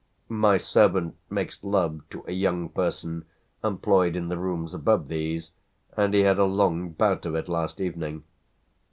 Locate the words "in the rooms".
4.15-4.73